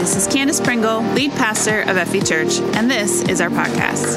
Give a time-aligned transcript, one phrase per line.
[0.00, 4.16] this is Candace Pringle, lead pastor of FV Church, and this is our podcast.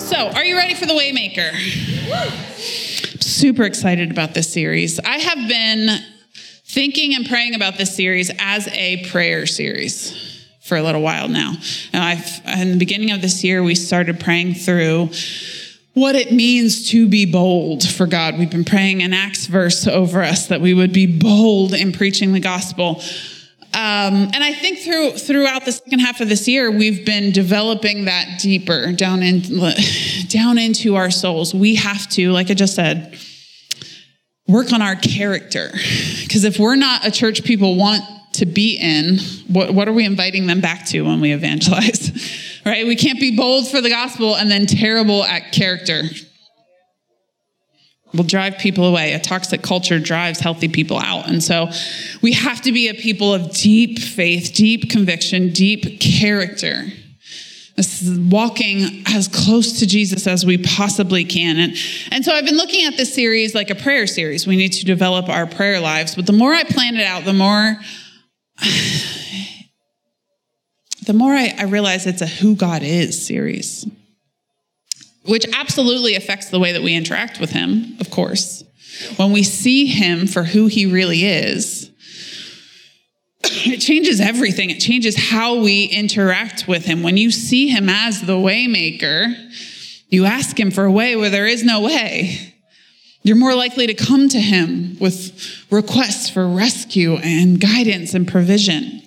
[0.00, 1.52] So, are you ready for the Waymaker?
[3.22, 4.98] Super excited about this series.
[5.00, 6.02] I have been
[6.64, 11.56] thinking and praying about this series as a prayer series for a little while now.
[11.92, 12.18] Now,
[12.58, 15.10] in the beginning of this year, we started praying through
[16.00, 18.38] what it means to be bold for God.
[18.38, 22.32] We've been praying an Acts verse over us that we would be bold in preaching
[22.32, 23.02] the gospel.
[23.72, 28.06] Um, and I think through throughout the second half of this year, we've been developing
[28.06, 29.42] that deeper down in
[30.28, 31.54] down into our souls.
[31.54, 33.16] We have to, like I just said,
[34.48, 35.70] work on our character.
[36.22, 38.02] Because if we're not a church people want
[38.34, 42.10] to be in, what, what are we inviting them back to when we evangelize?
[42.64, 42.86] right?
[42.86, 46.02] We can't be bold for the gospel and then terrible at character.
[48.12, 49.12] Will drive people away.
[49.12, 51.28] A toxic culture drives healthy people out.
[51.28, 51.68] And so
[52.22, 56.86] we have to be a people of deep faith, deep conviction, deep character.
[57.76, 61.56] This is walking as close to Jesus as we possibly can.
[61.58, 61.76] And,
[62.10, 64.46] and so I've been looking at this series like a prayer series.
[64.46, 66.14] We need to develop our prayer lives.
[66.14, 67.76] But the more I plan it out, the more
[71.10, 73.84] the more I, I realize it's a who God is series,
[75.24, 78.62] which absolutely affects the way that we interact with Him, of course.
[79.16, 81.90] When we see Him for who He really is,
[83.42, 84.70] it changes everything.
[84.70, 87.02] It changes how we interact with Him.
[87.02, 89.34] When you see Him as the waymaker,
[90.10, 92.54] you ask Him for a way where there is no way.
[93.24, 99.02] You're more likely to come to Him with requests for rescue and guidance and provision.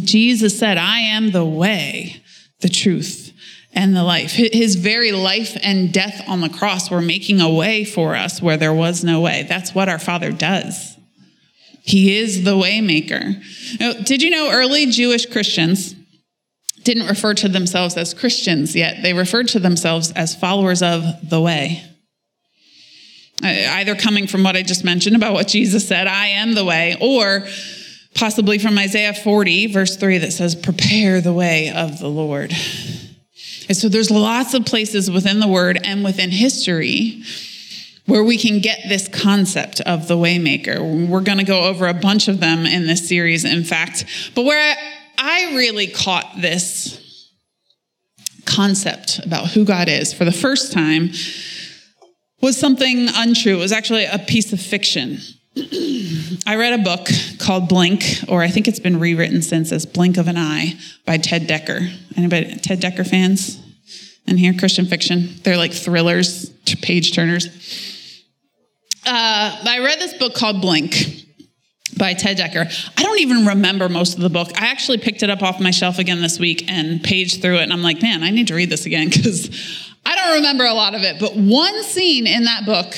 [0.00, 2.22] Jesus said, I am the way,
[2.60, 3.32] the truth,
[3.72, 4.32] and the life.
[4.32, 8.56] His very life and death on the cross were making a way for us where
[8.56, 9.44] there was no way.
[9.48, 10.96] That's what our Father does.
[11.82, 13.42] He is the waymaker.
[14.04, 15.94] Did you know early Jewish Christians
[16.82, 19.02] didn't refer to themselves as Christians yet?
[19.02, 21.82] They referred to themselves as followers of the way.
[23.42, 26.64] Uh, either coming from what I just mentioned about what Jesus said, I am the
[26.64, 27.46] way, or
[28.14, 32.52] possibly from Isaiah 40, verse 3, that says, Prepare the way of the Lord.
[33.68, 37.22] And so there's lots of places within the word and within history
[38.06, 41.08] where we can get this concept of the waymaker.
[41.08, 44.04] We're going to go over a bunch of them in this series, in fact.
[44.34, 44.76] But where
[45.16, 47.30] I really caught this
[48.44, 51.10] concept about who God is for the first time
[52.42, 53.56] was something untrue.
[53.56, 55.18] It was actually a piece of fiction.
[56.46, 60.16] I read a book called Blink, or I think it's been rewritten since as Blink
[60.16, 60.74] of an Eye
[61.06, 61.96] by Ted Dekker.
[62.16, 63.62] Anybody Ted Dekker fans
[64.26, 64.52] in here?
[64.54, 65.28] Christian fiction.
[65.44, 66.50] They're like thrillers,
[66.82, 67.46] page turners.
[69.06, 70.96] Uh, I read this book called Blink
[71.96, 72.90] by Ted Dekker.
[72.98, 74.48] I don't even remember most of the book.
[74.60, 77.62] I actually picked it up off my shelf again this week and paged through it,
[77.62, 80.74] and I'm like, man, I need to read this again because I don't remember a
[80.74, 81.20] lot of it.
[81.20, 82.92] But one scene in that book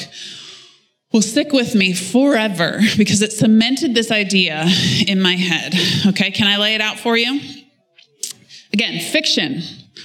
[1.17, 4.67] will stick with me forever because it cemented this idea
[5.07, 5.75] in my head.
[6.09, 7.41] Okay, can I lay it out for you?
[8.75, 9.63] Again, fiction,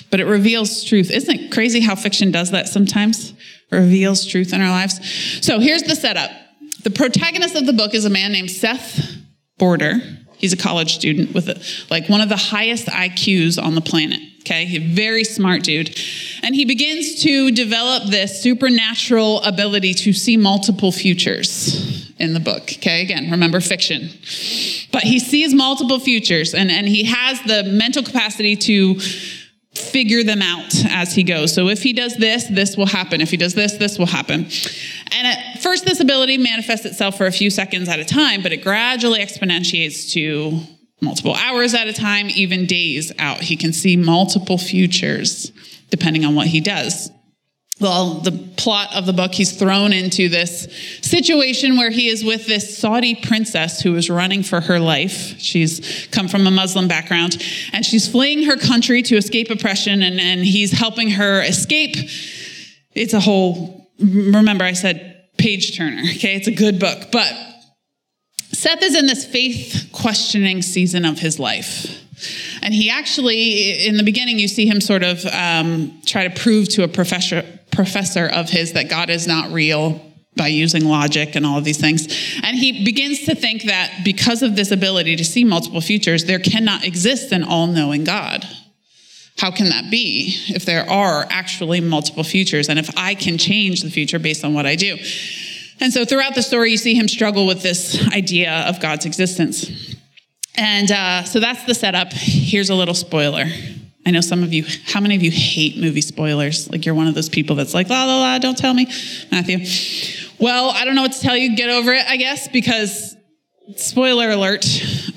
[0.09, 1.11] but it reveals truth.
[1.11, 3.33] Isn't it crazy how fiction does that sometimes?
[3.71, 5.01] Reveals truth in our lives.
[5.45, 6.31] So here's the setup.
[6.83, 9.17] The protagonist of the book is a man named Seth
[9.57, 9.95] Border.
[10.37, 11.61] He's a college student with a,
[11.93, 14.21] like one of the highest IQs on the planet.
[14.41, 15.97] Okay, very smart dude.
[16.43, 22.63] And he begins to develop this supernatural ability to see multiple futures in the book.
[22.63, 24.09] Okay, again, remember fiction.
[24.91, 28.99] But he sees multiple futures and, and he has the mental capacity to
[29.75, 31.53] figure them out as he goes.
[31.53, 33.21] So if he does this, this will happen.
[33.21, 34.45] If he does this, this will happen.
[35.11, 38.51] And at first, this ability manifests itself for a few seconds at a time, but
[38.51, 40.59] it gradually exponentiates to
[41.01, 43.41] multiple hours at a time, even days out.
[43.41, 45.51] He can see multiple futures
[45.89, 47.11] depending on what he does.
[47.79, 50.67] Well, the plot of the book, he's thrown into this
[51.01, 55.39] situation where he is with this Saudi princess who is running for her life.
[55.39, 57.43] She's come from a Muslim background
[57.73, 61.95] and she's fleeing her country to escape oppression, and, and he's helping her escape.
[62.93, 66.35] It's a whole, remember, I said page turner, okay?
[66.35, 67.11] It's a good book.
[67.11, 67.33] But
[68.61, 71.99] Seth is in this faith questioning season of his life.
[72.61, 76.69] And he actually, in the beginning, you see him sort of um, try to prove
[76.69, 79.99] to a professor, professor of his that God is not real
[80.35, 82.05] by using logic and all of these things.
[82.43, 86.37] And he begins to think that because of this ability to see multiple futures, there
[86.37, 88.45] cannot exist an all knowing God.
[89.39, 93.81] How can that be if there are actually multiple futures and if I can change
[93.81, 94.99] the future based on what I do?
[95.81, 99.95] And so throughout the story, you see him struggle with this idea of God's existence.
[100.55, 102.13] And uh, so that's the setup.
[102.13, 103.45] Here's a little spoiler.
[104.05, 106.69] I know some of you, how many of you hate movie spoilers?
[106.69, 108.85] Like you're one of those people that's like, la, la, la, don't tell me,
[109.31, 109.65] Matthew.
[110.39, 111.55] Well, I don't know what to tell you.
[111.55, 113.15] Get over it, I guess, because
[113.75, 114.65] spoiler alert,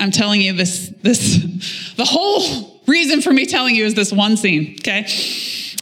[0.01, 4.37] I'm telling you this, this, the whole reason for me telling you is this one
[4.39, 5.07] scene, okay?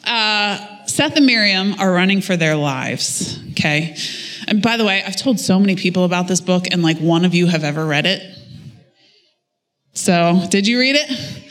[0.04, 3.96] Uh, Seth and Miriam are running for their lives, okay?
[4.48, 7.24] And by the way, I've told so many people about this book, and like one
[7.24, 8.22] of you have ever read it.
[9.94, 11.44] So, did you read it?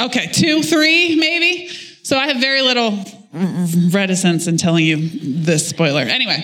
[0.00, 1.68] Okay, two, three, maybe.
[2.02, 3.04] So, I have very little
[3.90, 6.02] reticence in telling you this spoiler.
[6.02, 6.42] Anyway,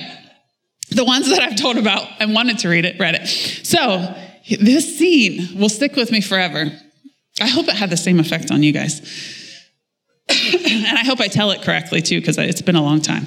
[0.91, 3.27] the ones that I've told about and wanted to read it, read it.
[3.27, 4.15] So,
[4.61, 6.71] this scene will stick with me forever.
[7.41, 9.01] I hope it had the same effect on you guys.
[10.29, 13.27] and I hope I tell it correctly too, because it's been a long time.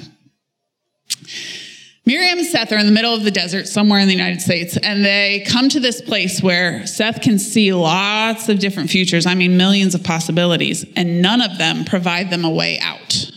[2.10, 4.76] Miriam and Seth are in the middle of the desert somewhere in the United States,
[4.76, 9.26] and they come to this place where Seth can see lots of different futures.
[9.26, 13.30] I mean, millions of possibilities, and none of them provide them a way out.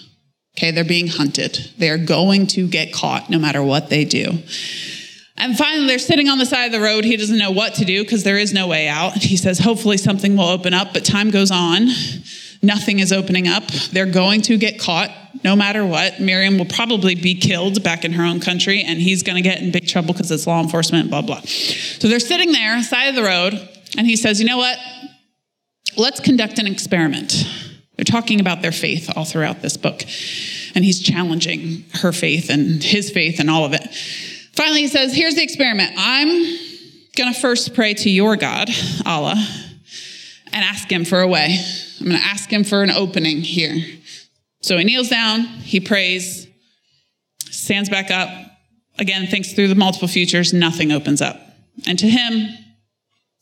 [0.58, 1.60] Okay, they're being hunted.
[1.78, 4.40] They are going to get caught no matter what they do.
[5.38, 7.04] And finally, they're sitting on the side of the road.
[7.04, 9.14] He doesn't know what to do because there is no way out.
[9.14, 11.90] He says, hopefully, something will open up, but time goes on.
[12.64, 13.68] Nothing is opening up.
[13.92, 15.12] They're going to get caught
[15.44, 16.22] no matter what.
[16.22, 19.62] Miriam will probably be killed back in her own country, and he's going to get
[19.62, 21.42] in big trouble because it's law enforcement, blah, blah.
[21.42, 23.54] So they're sitting there, side of the road,
[23.98, 24.78] and he says, You know what?
[25.98, 27.46] Let's conduct an experiment.
[27.98, 30.02] They're talking about their faith all throughout this book,
[30.74, 33.94] and he's challenging her faith and his faith and all of it.
[34.54, 35.92] Finally, he says, Here's the experiment.
[35.98, 36.58] I'm
[37.18, 38.70] going to first pray to your God,
[39.06, 39.36] Allah,
[40.52, 41.60] and ask him for a way.
[42.00, 43.78] I'm going to ask him for an opening here.
[44.62, 46.48] So he kneels down, he prays,
[47.50, 48.30] stands back up,
[48.98, 51.40] again, thinks through the multiple futures, nothing opens up.
[51.88, 52.50] And to him,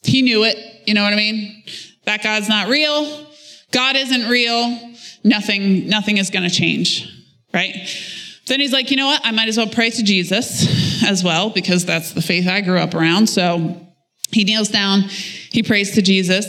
[0.03, 0.57] he knew it.
[0.87, 1.63] You know what I mean?
[2.05, 3.27] That God's not real.
[3.71, 4.93] God isn't real.
[5.23, 7.07] Nothing, nothing is going to change,
[7.53, 7.75] right?
[8.47, 9.21] Then he's like, you know what?
[9.23, 12.79] I might as well pray to Jesus as well because that's the faith I grew
[12.79, 13.27] up around.
[13.27, 13.87] So
[14.31, 16.47] he kneels down, he prays to Jesus.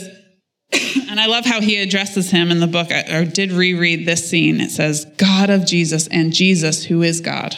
[1.13, 2.91] and I love how he addresses him in the book.
[2.91, 4.59] I, did reread this scene.
[4.59, 7.55] It says, God of Jesus and Jesus, who is God.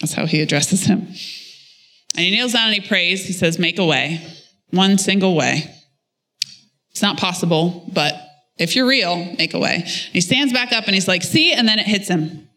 [0.00, 1.00] That's how he addresses him.
[1.00, 3.26] And he kneels down and he prays.
[3.26, 4.22] He says, Make a way,
[4.70, 5.70] one single way.
[6.90, 8.14] It's not possible, but
[8.56, 9.74] if you're real, make a way.
[9.74, 12.48] And he stands back up and he's like, See, and then it hits him.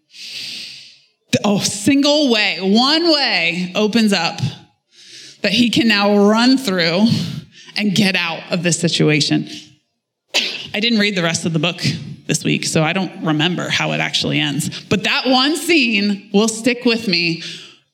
[1.44, 4.40] Oh, single way, one way opens up
[5.42, 7.08] that he can now run through
[7.76, 9.50] and get out of this situation.
[10.74, 11.82] I didn't read the rest of the book
[12.28, 14.84] this week, so I don't remember how it actually ends.
[14.86, 17.44] But that one scene will stick with me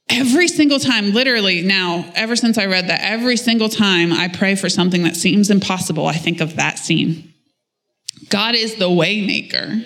[0.09, 4.55] every single time, literally now, ever since I read that, every single time I pray
[4.55, 7.33] for something that seems impossible, I think of that scene.
[8.29, 9.85] God is the waymaker.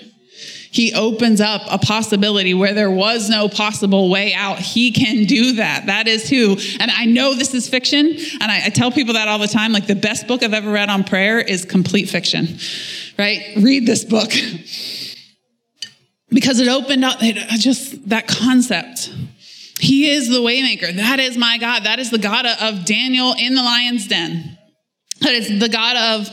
[0.72, 4.60] He opens up a possibility where there was no possible way out.
[4.60, 5.88] He can do that.
[5.88, 6.58] That is who.
[6.80, 8.06] And I know this is fiction.
[8.06, 9.72] And I, I, tell people that all the time.
[9.72, 12.60] Like the best book I've ever read on prayer is complete fiction,
[13.18, 13.42] right?
[13.58, 14.32] Read this book.
[16.30, 19.12] because it opened up it, just that concept.
[19.80, 20.94] He is the waymaker.
[20.96, 21.86] That is my God.
[21.86, 24.58] That is the God of Daniel in the lion's den.
[25.22, 26.28] That is the God of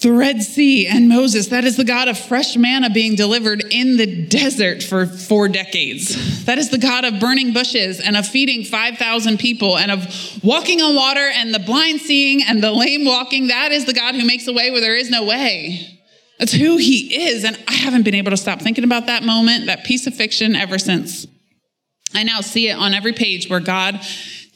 [0.00, 1.48] the Red Sea and Moses.
[1.48, 6.44] That is the God of fresh manna being delivered in the desert for four decades.
[6.44, 10.80] That is the God of burning bushes and of feeding 5,000 people and of walking
[10.80, 13.48] on water and the blind seeing and the lame walking.
[13.48, 15.98] That is the God who makes a way where there is no way.
[16.38, 17.42] That's who he is.
[17.42, 20.54] And I haven't been able to stop thinking about that moment, that piece of fiction
[20.54, 21.26] ever since.
[22.14, 24.00] I now see it on every page where God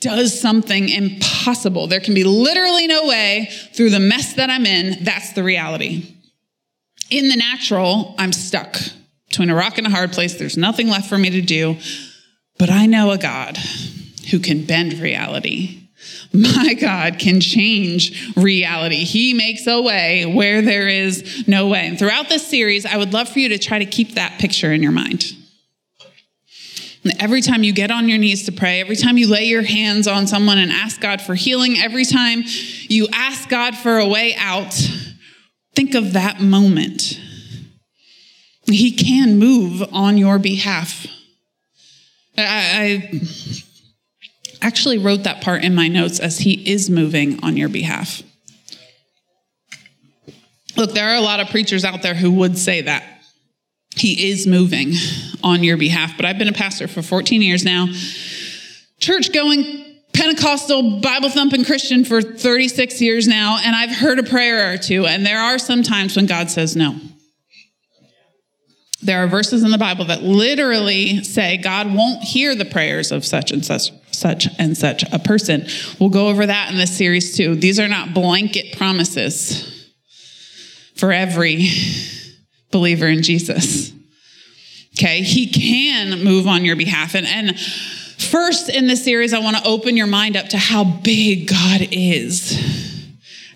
[0.03, 1.87] does something impossible.
[1.87, 5.05] There can be literally no way through the mess that I'm in.
[5.05, 6.15] That's the reality.
[7.11, 8.77] In the natural, I'm stuck
[9.29, 10.35] between a rock and a hard place.
[10.35, 11.77] There's nothing left for me to do.
[12.59, 13.57] But I know a God
[14.31, 15.89] who can bend reality.
[16.33, 19.05] My God can change reality.
[19.05, 21.87] He makes a way where there is no way.
[21.87, 24.73] And throughout this series, I would love for you to try to keep that picture
[24.73, 25.25] in your mind.
[27.19, 30.07] Every time you get on your knees to pray, every time you lay your hands
[30.07, 32.43] on someone and ask God for healing, every time
[32.89, 34.73] you ask God for a way out,
[35.75, 37.19] think of that moment.
[38.67, 41.07] He can move on your behalf.
[42.39, 43.21] I, I
[44.63, 48.23] actually wrote that part in my notes as He is moving on your behalf.
[50.77, 53.05] Look, there are a lot of preachers out there who would say that.
[53.97, 54.95] He is moving
[55.43, 56.17] on your behalf.
[56.17, 57.89] But I've been a pastor for 14 years now.
[58.99, 64.73] church going Pentecostal Bible thumping Christian for 36 years now, and I've heard a prayer
[64.73, 66.97] or two, and there are some times when God says no.
[69.03, 73.25] There are verses in the Bible that literally say God won't hear the prayers of
[73.25, 75.67] such and such, such and such a person.
[75.99, 77.57] We'll go over that in this series too.
[77.57, 79.91] These are not blanket promises
[80.95, 81.69] for every
[82.73, 83.93] believer in Jesus.
[84.99, 87.15] Okay, He can move on your behalf.
[87.15, 90.85] And, and first in this series, I want to open your mind up to how
[90.85, 92.59] big God is,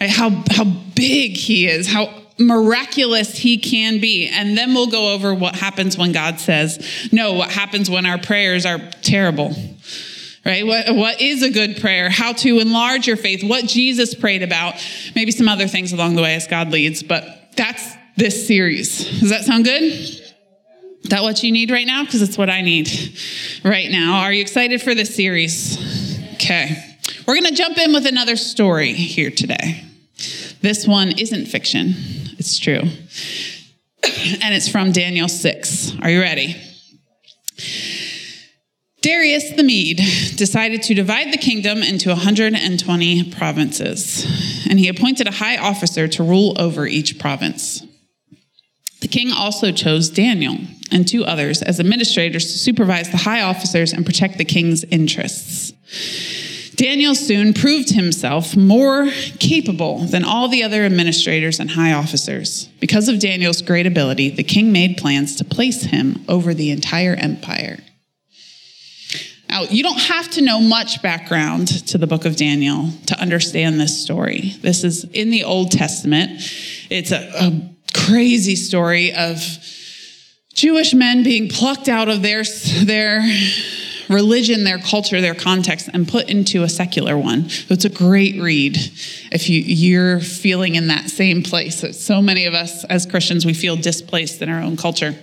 [0.00, 0.10] right?
[0.10, 4.28] how, how big He is, how miraculous he can be.
[4.28, 8.18] And then we'll go over what happens when God says no, what happens when our
[8.18, 9.54] prayers are terrible.
[10.44, 10.64] Right?
[10.64, 12.08] What, what is a good prayer?
[12.08, 13.42] How to enlarge your faith?
[13.42, 14.74] What Jesus prayed about?
[15.16, 17.24] Maybe some other things along the way as God leads, but
[17.56, 17.82] that's
[18.16, 19.20] this series.
[19.20, 19.82] Does that sound good?
[19.82, 22.04] Is that what you need right now?
[22.04, 22.90] Because it's what I need
[23.62, 24.20] right now.
[24.20, 25.78] Are you excited for this series?
[26.34, 26.82] Okay.
[27.26, 29.84] We're going to jump in with another story here today.
[30.62, 31.94] This one isn't fiction.
[32.38, 32.80] It's true.
[32.82, 35.96] And it's from Daniel 6.
[36.02, 36.56] Are you ready?
[39.06, 40.00] Darius the Mede
[40.34, 46.24] decided to divide the kingdom into 120 provinces, and he appointed a high officer to
[46.24, 47.85] rule over each province.
[49.06, 50.58] The king also chose Daniel
[50.90, 55.70] and two others as administrators to supervise the high officers and protect the king's interests.
[56.74, 59.08] Daniel soon proved himself more
[59.38, 62.68] capable than all the other administrators and high officers.
[62.80, 67.14] Because of Daniel's great ability, the king made plans to place him over the entire
[67.14, 67.78] empire.
[69.48, 73.78] Now, you don't have to know much background to the book of Daniel to understand
[73.78, 74.54] this story.
[74.62, 76.40] This is in the Old Testament.
[76.90, 79.42] It's a, a crazy story of
[80.54, 82.44] Jewish men being plucked out of their,
[82.82, 83.20] their
[84.08, 87.48] religion, their culture, their context, and put into a secular one.
[87.48, 88.76] So it's a great read
[89.32, 91.84] if you, you're feeling in that same place.
[91.98, 95.14] So many of us as Christians, we feel displaced in our own culture.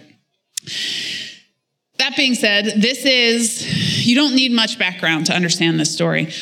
[1.97, 6.33] That being said, this is, you don't need much background to understand this story.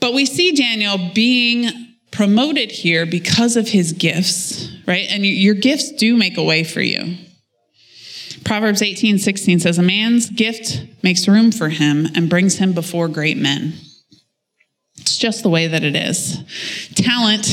[0.00, 5.08] But we see Daniel being promoted here because of his gifts, right?
[5.10, 7.16] And your gifts do make a way for you.
[8.44, 13.08] Proverbs 18, 16 says, A man's gift makes room for him and brings him before
[13.08, 13.74] great men.
[14.98, 16.38] It's just the way that it is.
[16.94, 17.44] Talent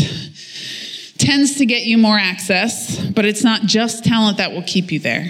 [1.17, 4.99] tends to get you more access, but it's not just talent that will keep you
[4.99, 5.29] there.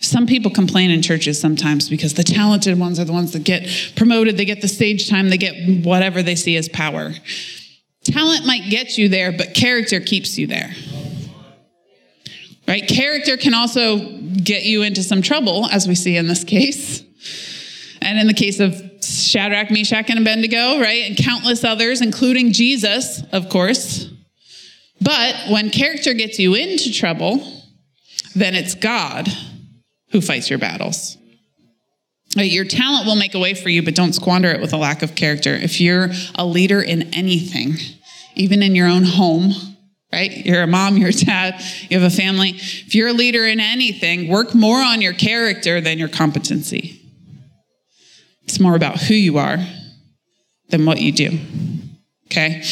[0.00, 3.68] Some people complain in churches sometimes because the talented ones are the ones that get
[3.96, 7.12] promoted, they get the stage time, they get whatever they see as power.
[8.06, 10.72] Talent might get you there, but character keeps you there.
[12.68, 12.86] Right?
[12.86, 13.98] Character can also
[14.42, 17.02] get you into some trouble, as we see in this case.
[18.00, 21.04] And in the case of Shadrach, Meshach, and Abednego, right?
[21.06, 24.10] And countless others, including Jesus, of course.
[25.00, 27.44] But when character gets you into trouble,
[28.34, 29.28] then it's God
[30.10, 31.16] who fights your battles.
[32.36, 35.02] Your talent will make a way for you, but don't squander it with a lack
[35.02, 35.54] of character.
[35.54, 37.76] If you're a leader in anything,
[38.36, 39.52] even in your own home,
[40.12, 40.46] right?
[40.46, 42.50] You're a mom, you're a dad, you have a family.
[42.50, 47.02] If you're a leader in anything, work more on your character than your competency.
[48.44, 49.58] It's more about who you are
[50.68, 51.38] than what you do.
[52.26, 52.62] Okay?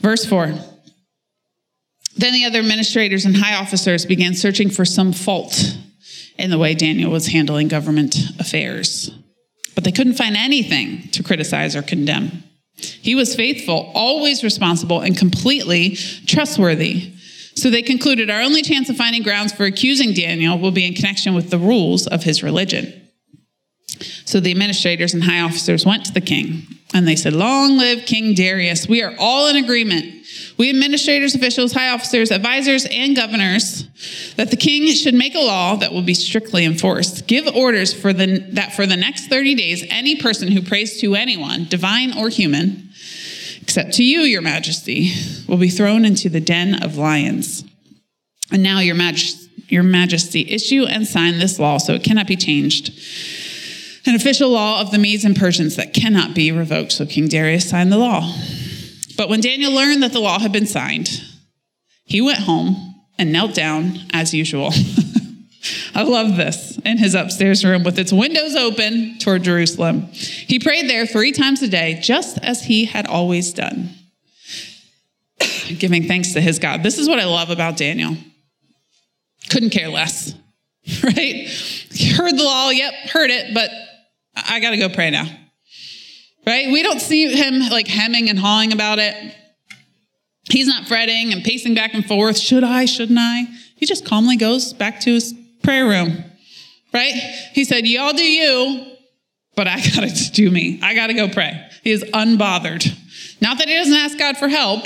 [0.00, 0.52] Verse 4.
[2.16, 5.76] Then the other administrators and high officers began searching for some fault
[6.38, 9.10] in the way Daniel was handling government affairs.
[9.74, 12.44] But they couldn't find anything to criticize or condemn.
[12.76, 17.12] He was faithful, always responsible, and completely trustworthy.
[17.54, 20.94] So they concluded our only chance of finding grounds for accusing Daniel will be in
[20.94, 23.03] connection with the rules of his religion.
[24.24, 28.06] So the administrators and high officers went to the king and they said, Long live
[28.06, 28.88] King Darius.
[28.88, 30.24] We are all in agreement.
[30.56, 33.88] We administrators, officials, high officers, advisors, and governors
[34.36, 37.26] that the king should make a law that will be strictly enforced.
[37.26, 41.16] Give orders for the, that for the next 30 days, any person who prays to
[41.16, 42.90] anyone, divine or human,
[43.60, 45.12] except to you, your majesty,
[45.48, 47.64] will be thrown into the den of lions.
[48.52, 49.34] And now, your, Maj-
[49.68, 52.92] your majesty, issue and sign this law so it cannot be changed
[54.06, 56.92] an official law of the Medes and Persians that cannot be revoked.
[56.92, 58.34] So King Darius signed the law.
[59.16, 61.22] But when Daniel learned that the law had been signed,
[62.04, 64.72] he went home and knelt down as usual.
[65.94, 70.08] I love this in his upstairs room with its windows open toward Jerusalem.
[70.12, 73.90] He prayed there three times a day, just as he had always done,
[75.78, 76.82] giving thanks to his God.
[76.82, 78.16] This is what I love about Daniel.
[79.48, 80.34] Couldn't care less,
[81.02, 81.48] right?
[82.16, 83.70] Heard the law, yep, heard it, but
[84.48, 85.26] I got to go pray now.
[86.46, 86.66] right?
[86.70, 89.34] We don't see him like hemming and hawing about it.
[90.50, 92.38] He's not fretting and pacing back and forth.
[92.38, 92.84] Should I?
[92.84, 93.44] Shouldn't I?
[93.76, 96.22] He just calmly goes back to his prayer room,
[96.92, 97.14] right?
[97.52, 98.96] He said, Y'all do you,
[99.56, 100.80] but I gotta do me.
[100.82, 101.66] I gotta go pray.
[101.82, 102.86] He is unbothered.
[103.40, 104.84] Not that he doesn't ask God for help,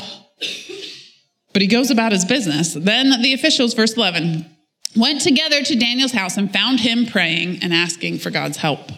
[1.53, 2.75] but he goes about his business.
[2.75, 4.47] Then the officials, verse 11,
[4.97, 8.91] went together to Daniel's house and found him praying and asking for God's help.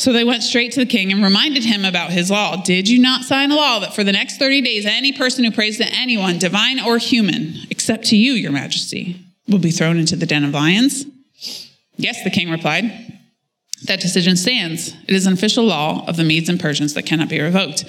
[0.00, 2.56] So they went straight to the king and reminded him about his law.
[2.56, 5.50] Did you not sign a law that for the next 30 days, any person who
[5.50, 10.16] prays to anyone, divine or human, except to you, your majesty, will be thrown into
[10.16, 11.04] the den of lions?
[11.98, 12.90] Yes, the king replied.
[13.84, 14.94] That decision stands.
[15.06, 17.84] It is an official law of the Medes and Persians that cannot be revoked.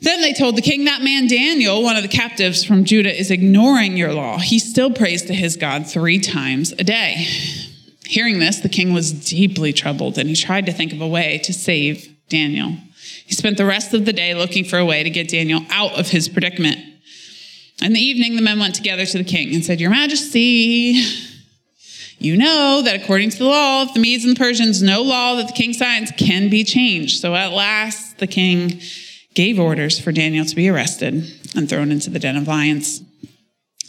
[0.00, 3.30] Then they told the king, That man Daniel, one of the captives from Judah, is
[3.30, 4.38] ignoring your law.
[4.38, 7.28] He still prays to his God three times a day.
[8.06, 11.38] Hearing this, the king was deeply troubled and he tried to think of a way
[11.44, 12.76] to save Daniel.
[13.26, 15.98] He spent the rest of the day looking for a way to get Daniel out
[15.98, 16.78] of his predicament.
[17.82, 21.02] In the evening, the men went together to the king and said, Your Majesty,
[22.18, 25.34] you know that according to the law of the Medes and the Persians, no law
[25.36, 27.20] that the king signs can be changed.
[27.20, 28.80] So at last, the king
[29.34, 33.02] gave orders for Daniel to be arrested and thrown into the den of lions.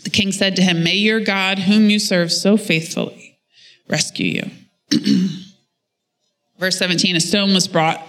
[0.03, 3.16] The king said to him, May your God, whom you serve so faithfully,
[3.87, 4.51] rescue
[4.91, 5.29] you.
[6.59, 8.01] Verse 17 A stone was brought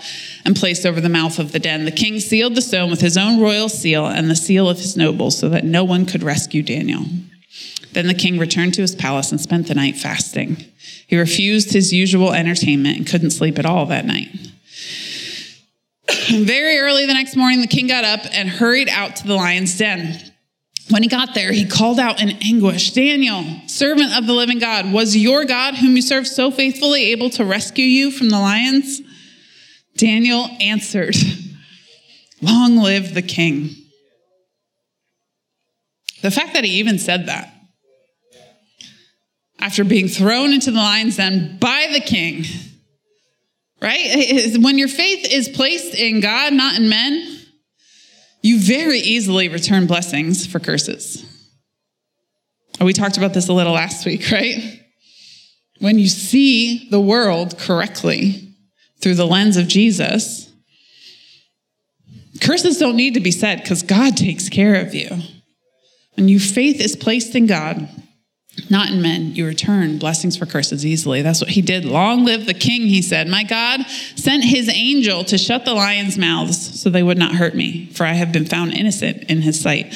[0.44, 1.84] and placed over the mouth of the den.
[1.84, 4.96] The king sealed the stone with his own royal seal and the seal of his
[4.96, 7.04] nobles so that no one could rescue Daniel.
[7.92, 10.64] Then the king returned to his palace and spent the night fasting.
[11.06, 14.28] He refused his usual entertainment and couldn't sleep at all that night.
[16.30, 19.76] Very early the next morning, the king got up and hurried out to the lion's
[19.76, 20.18] den.
[20.90, 24.90] When he got there, he called out in anguish Daniel, servant of the living God,
[24.90, 29.02] was your God, whom you serve so faithfully, able to rescue you from the lions?
[29.96, 31.16] Daniel answered,
[32.40, 33.70] Long live the king.
[36.22, 37.52] The fact that he even said that,
[39.60, 42.44] after being thrown into the lion's den by the king,
[43.82, 44.56] right?
[44.58, 47.27] When your faith is placed in God, not in men,
[48.42, 51.24] you very easily return blessings for curses.
[52.80, 54.80] We talked about this a little last week, right?
[55.80, 58.54] When you see the world correctly
[59.00, 60.50] through the lens of Jesus,
[62.40, 65.10] curses don't need to be said because God takes care of you.
[66.14, 67.88] When your faith is placed in God,
[68.70, 69.34] not in men.
[69.34, 71.22] You return blessings for curses easily.
[71.22, 71.84] That's what he did.
[71.84, 73.28] Long live the king, he said.
[73.28, 73.82] My God
[74.16, 78.04] sent his angel to shut the lions' mouths so they would not hurt me, for
[78.04, 79.94] I have been found innocent in his sight,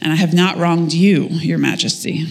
[0.00, 2.26] and I have not wronged you, your majesty.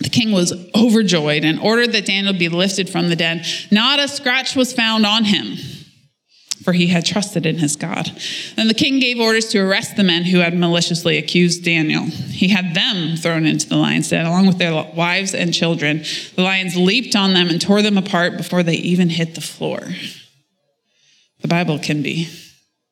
[0.00, 3.42] The king was overjoyed and ordered that Daniel be lifted from the den.
[3.70, 5.56] Not a scratch was found on him
[6.66, 8.10] for he had trusted in his God.
[8.56, 12.06] Then the king gave orders to arrest the men who had maliciously accused Daniel.
[12.06, 16.02] He had them thrown into the lion's den, along with their wives and children.
[16.34, 19.78] The lions leaped on them and tore them apart before they even hit the floor.
[21.42, 22.28] The Bible can be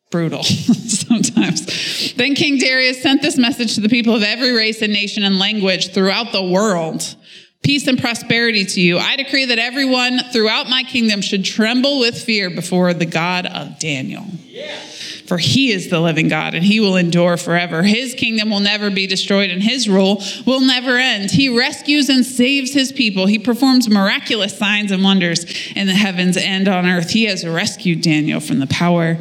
[0.08, 2.14] brutal sometimes.
[2.14, 5.40] Then King Darius sent this message to the people of every race and nation and
[5.40, 7.16] language throughout the world
[7.64, 8.98] peace and prosperity to you.
[8.98, 13.78] I decree that everyone throughout my kingdom should tremble with fear before the God of
[13.78, 14.24] Daniel.
[14.44, 14.78] Yeah.
[15.26, 17.82] For he is the living God and he will endure forever.
[17.82, 21.30] His kingdom will never be destroyed and his rule will never end.
[21.30, 23.26] He rescues and saves his people.
[23.26, 27.10] He performs miraculous signs and wonders in the heavens and on earth.
[27.10, 29.18] He has rescued Daniel from the power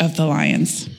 [0.00, 0.90] of the lions.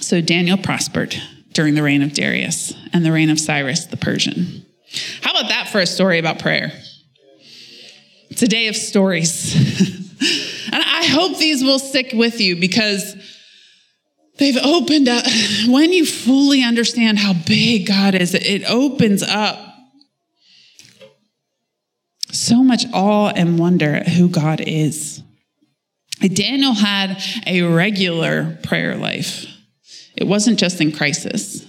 [0.00, 1.14] So Daniel prospered
[1.52, 4.66] during the reign of Darius and the reign of Cyrus the Persian.
[5.22, 6.72] How about that for a story about prayer?
[8.30, 9.54] It's a day of stories.
[10.72, 13.14] and I hope these will stick with you because
[14.38, 15.24] they've opened up.
[15.68, 19.58] When you fully understand how big God is, it opens up
[22.32, 25.22] so much awe and wonder at who God is.
[26.20, 29.46] Daniel had a regular prayer life,
[30.16, 31.66] it wasn't just in crisis.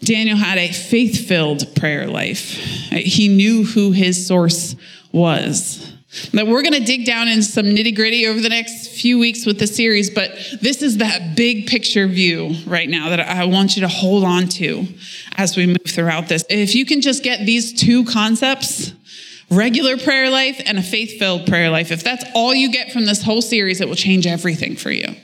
[0.00, 2.38] Daniel had a faith filled prayer life.
[2.40, 4.74] He knew who his source
[5.12, 5.92] was.
[6.32, 9.46] Now, we're going to dig down into some nitty gritty over the next few weeks
[9.46, 13.76] with the series, but this is that big picture view right now that I want
[13.76, 14.88] you to hold on to
[15.36, 16.44] as we move throughout this.
[16.50, 18.92] If you can just get these two concepts,
[19.50, 23.06] regular prayer life and a faith filled prayer life, if that's all you get from
[23.06, 25.14] this whole series, it will change everything for you.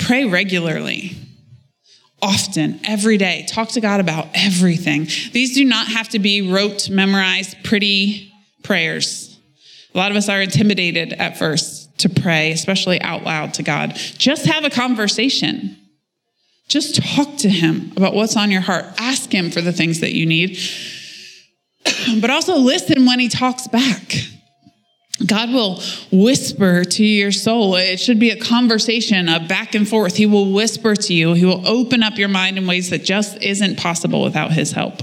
[0.00, 1.16] Pray regularly
[2.22, 3.46] often, every day.
[3.48, 5.06] Talk to God about everything.
[5.32, 9.38] These do not have to be rote, memorized, pretty prayers.
[9.94, 13.94] A lot of us are intimidated at first to pray, especially out loud to God.
[13.94, 15.76] Just have a conversation.
[16.68, 18.84] Just talk to Him about what's on your heart.
[18.98, 20.58] Ask Him for the things that you need,
[22.20, 24.16] but also listen when He talks back.
[25.24, 25.80] God will
[26.12, 27.76] whisper to your soul.
[27.76, 30.16] It should be a conversation, a back and forth.
[30.16, 31.32] He will whisper to you.
[31.32, 35.00] He will open up your mind in ways that just isn't possible without His help.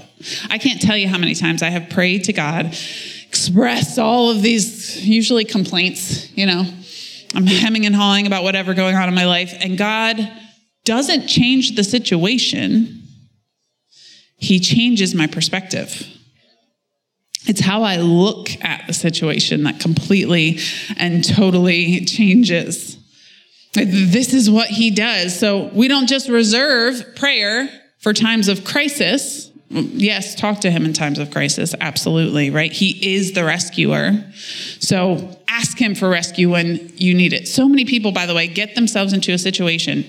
[0.50, 2.78] I can't tell you how many times I have prayed to God,
[3.28, 6.66] expressed all of these usually complaints, you know.
[7.36, 10.32] I'm hemming and hawing about whatever going on in my life, and God
[10.86, 13.02] doesn't change the situation.
[14.38, 16.06] He changes my perspective.
[17.46, 20.60] It's how I look at the situation that completely
[20.98, 22.98] and totally changes.
[23.74, 25.38] This is what he does.
[25.38, 29.50] So we don't just reserve prayer for times of crisis.
[29.70, 31.74] Yes, talk to him in times of crisis.
[31.82, 32.72] Absolutely, right?
[32.72, 34.24] He is the rescuer.
[34.80, 37.48] So ask him for rescue when you need it.
[37.48, 40.06] So many people, by the way, get themselves into a situation.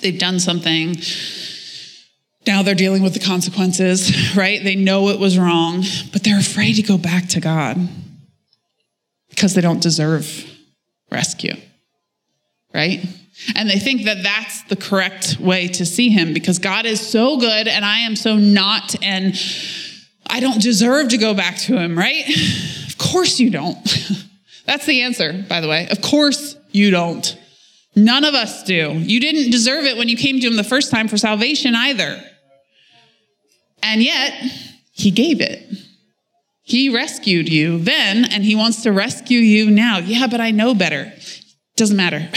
[0.00, 0.96] They've done something
[2.48, 4.64] now they're dealing with the consequences, right?
[4.64, 7.76] They know it was wrong, but they're afraid to go back to God
[9.28, 10.26] because they don't deserve
[11.12, 11.54] rescue,
[12.74, 13.06] right?
[13.54, 17.38] And they think that that's the correct way to see Him because God is so
[17.38, 19.38] good and I am so not, and
[20.26, 22.26] I don't deserve to go back to Him, right?
[22.88, 23.78] Of course you don't.
[24.66, 25.88] That's the answer, by the way.
[25.88, 27.38] Of course you don't.
[27.94, 28.92] None of us do.
[28.92, 32.22] You didn't deserve it when you came to Him the first time for salvation either.
[33.82, 34.32] And yet,
[34.92, 35.64] he gave it.
[36.62, 39.98] He rescued you then, and he wants to rescue you now.
[39.98, 41.12] Yeah, but I know better.
[41.76, 42.28] Doesn't matter.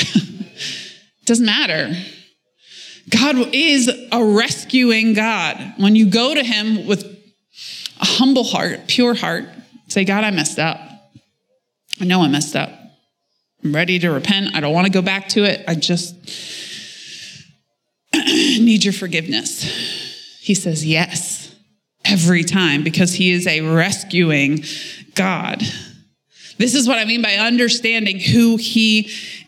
[1.26, 1.94] Doesn't matter.
[3.10, 5.74] God is a rescuing God.
[5.78, 7.04] When you go to him with
[8.00, 9.46] a humble heart, pure heart,
[9.90, 10.80] say, God, I messed up.
[12.00, 12.70] I know I messed up.
[13.64, 14.56] I'm ready to repent.
[14.56, 15.64] I don't want to go back to it.
[15.68, 16.16] I just
[18.14, 20.01] need your forgiveness.
[20.42, 21.56] He says yes
[22.04, 24.64] every time because he is a rescuing
[25.14, 25.62] God.
[26.58, 29.02] This is what I mean by understanding who he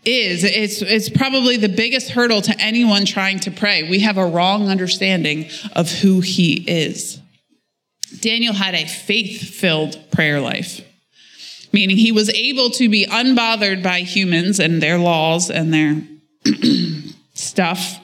[0.06, 0.44] is.
[0.44, 3.90] It's, it's probably the biggest hurdle to anyone trying to pray.
[3.90, 7.20] We have a wrong understanding of who he is.
[8.20, 10.82] Daniel had a faith filled prayer life,
[11.74, 16.04] meaning he was able to be unbothered by humans and their laws and their
[17.34, 18.00] stuff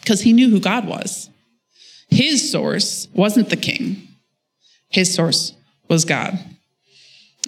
[0.00, 1.29] because he knew who God was.
[2.10, 4.08] His source wasn't the king,
[4.88, 5.54] his source
[5.88, 6.38] was God.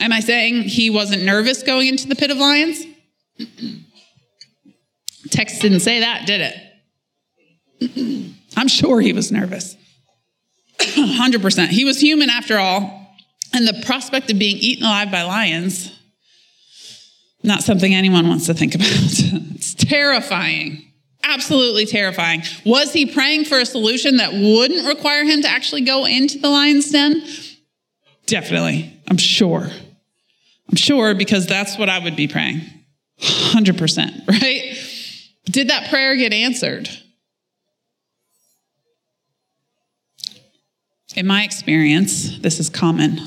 [0.00, 2.84] Am I saying he wasn't nervous going into the pit of lions?
[5.30, 6.52] Text didn't say that, did
[7.80, 8.34] it?
[8.56, 9.76] I'm sure he was nervous.
[10.78, 11.68] 100%.
[11.68, 12.98] He was human after all.
[13.54, 15.92] And the prospect of being eaten alive by lions,
[17.42, 18.88] not something anyone wants to think about.
[18.90, 20.91] it's terrifying
[21.24, 22.42] absolutely terrifying.
[22.64, 26.48] Was he praying for a solution that wouldn't require him to actually go into the
[26.48, 27.22] lion's den?
[28.26, 29.00] Definitely.
[29.08, 29.68] I'm sure.
[30.70, 32.62] I'm sure because that's what I would be praying.
[33.20, 34.76] 100%, right?
[35.44, 36.88] Did that prayer get answered?
[41.14, 43.20] In my experience, this is common.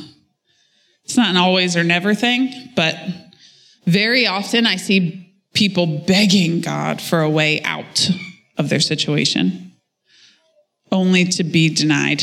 [1.04, 2.96] It's not an always or never thing, but
[3.86, 5.25] very often I see
[5.56, 8.10] people begging God for a way out
[8.58, 9.72] of their situation,
[10.92, 12.22] only to be denied.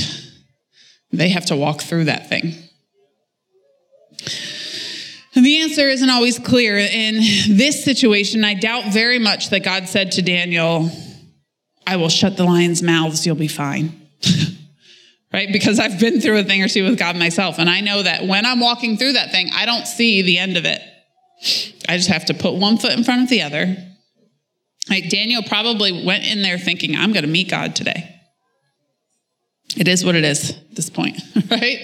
[1.11, 2.55] They have to walk through that thing.
[5.35, 6.77] The answer isn't always clear.
[6.77, 7.17] In
[7.49, 10.91] this situation, I doubt very much that God said to Daniel,
[11.87, 13.99] I will shut the lions' mouths, you'll be fine.
[15.33, 15.51] right?
[15.51, 17.59] Because I've been through a thing or two with God myself.
[17.59, 20.59] And I know that when I'm walking through that thing, I don't see the end
[20.59, 20.83] of it.
[21.89, 23.77] I just have to put one foot in front of the other.
[24.91, 28.09] Like Daniel probably went in there thinking, I'm going to meet God today.
[29.77, 31.79] It is what it is at this point, right?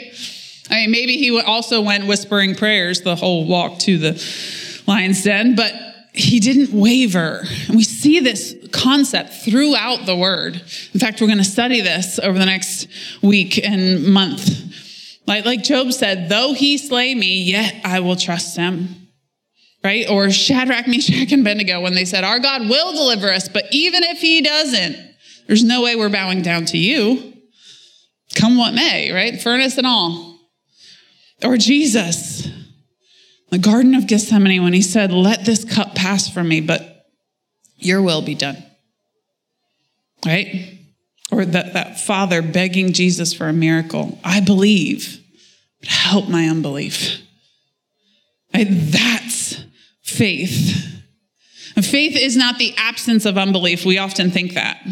[0.71, 5.55] I mean, maybe he also went whispering prayers the whole walk to the lion's den,
[5.55, 5.73] but
[6.13, 7.45] he didn't waver.
[7.69, 10.57] And we see this concept throughout the word.
[10.93, 12.89] In fact, we're going to study this over the next
[13.23, 14.65] week and month.
[15.27, 19.08] Like, like Job said, though he slay me, yet I will trust him
[19.88, 20.11] right?
[20.11, 24.03] Or Shadrach, Meshach, and Abednego when they said, Our God will deliver us, but even
[24.03, 24.96] if he doesn't,
[25.46, 27.33] there's no way we're bowing down to you.
[28.35, 29.40] Come what may, right?
[29.40, 30.38] Furnace and all.
[31.42, 32.46] Or Jesus,
[33.48, 37.07] the Garden of Gethsemane, when he said, Let this cup pass from me, but
[37.77, 38.62] your will be done.
[40.27, 40.79] Right?
[41.31, 44.18] Or that, that father begging Jesus for a miracle.
[44.22, 45.18] I believe,
[45.81, 47.22] but help my unbelief.
[48.53, 48.66] Right?
[48.68, 49.28] That's
[50.09, 50.85] faith.
[51.77, 53.85] And faith is not the absence of unbelief.
[53.85, 54.85] We often think that.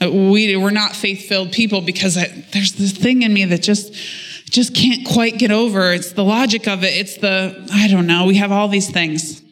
[0.00, 3.62] Uh, we, we're not faith filled people because I, there's this thing in me that
[3.62, 3.92] just,
[4.50, 5.92] just can't quite get over.
[5.92, 6.94] It's the logic of it.
[6.94, 9.42] It's the, I don't know, we have all these things.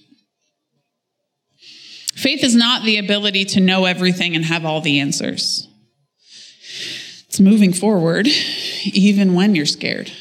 [2.14, 5.68] Faith is not the ability to know everything and have all the answers.
[7.26, 8.28] It's moving forward
[8.84, 10.12] even when you're scared.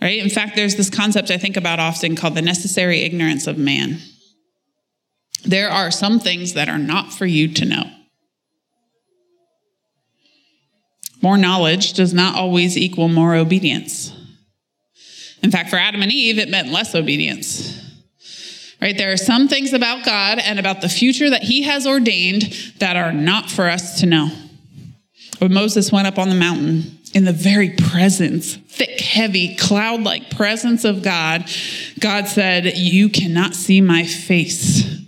[0.00, 0.22] Right?
[0.22, 3.98] In fact, there's this concept I think about often called the necessary ignorance of man.
[5.44, 7.90] There are some things that are not for you to know.
[11.22, 14.16] More knowledge does not always equal more obedience.
[15.42, 17.76] In fact, for Adam and Eve, it meant less obedience.
[18.80, 18.96] Right?
[18.96, 22.96] There are some things about God and about the future that He has ordained that
[22.96, 24.30] are not for us to know.
[25.38, 30.30] When Moses went up on the mountain, in the very presence, thick, heavy, cloud like
[30.30, 31.50] presence of God,
[31.98, 35.00] God said, You cannot see my face.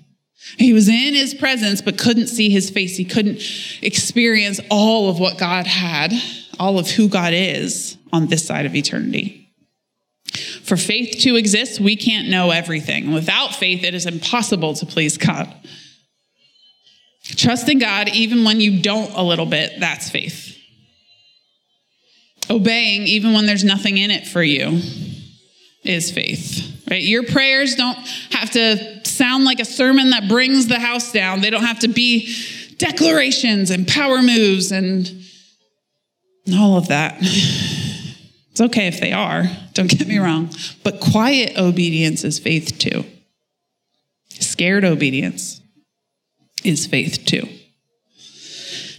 [0.58, 2.96] He was in his presence, but couldn't see his face.
[2.96, 3.40] He couldn't
[3.80, 6.12] experience all of what God had,
[6.58, 9.48] all of who God is on this side of eternity.
[10.62, 13.12] For faith to exist, we can't know everything.
[13.12, 15.52] Without faith, it is impossible to please God.
[17.24, 20.56] Trusting God, even when you don't a little bit, that's faith.
[22.52, 24.78] Obeying, even when there's nothing in it for you,
[25.84, 27.02] is faith, right?
[27.02, 27.96] Your prayers don't
[28.30, 31.40] have to sound like a sermon that brings the house down.
[31.40, 32.34] They don't have to be
[32.76, 35.10] declarations and power moves and
[36.54, 37.16] all of that.
[37.20, 40.50] It's okay if they are, don't get me wrong.
[40.84, 43.06] But quiet obedience is faith too.
[44.28, 45.62] Scared obedience
[46.64, 47.48] is faith too.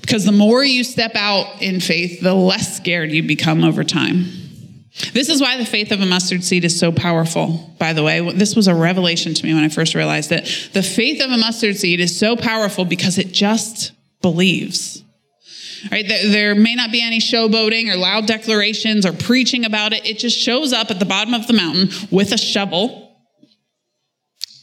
[0.03, 4.25] Because the more you step out in faith, the less scared you become over time.
[5.13, 8.19] This is why the faith of a mustard seed is so powerful, by the way.
[8.33, 10.69] This was a revelation to me when I first realized it.
[10.73, 15.01] The faith of a mustard seed is so powerful because it just believes.
[15.89, 16.05] Right?
[16.05, 20.05] There may not be any showboating or loud declarations or preaching about it.
[20.05, 23.17] It just shows up at the bottom of the mountain with a shovel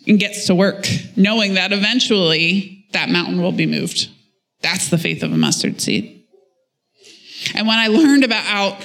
[0.07, 4.11] and gets to work, knowing that eventually that mountain will be moved.
[4.62, 6.25] That's the faith of a mustard seed.
[7.55, 8.77] And when I learned about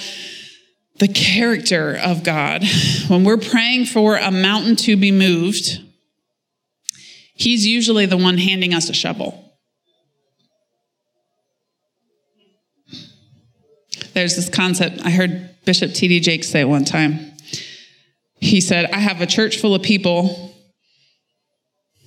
[0.99, 2.63] the character of God,
[3.07, 5.81] when we're praying for a mountain to be moved,
[7.37, 9.41] He's usually the one handing us a shovel.
[14.13, 16.21] There's this concept, I heard Bishop T.D.
[16.21, 17.33] Jakes say one time.
[18.39, 20.44] He said, I have a church full of people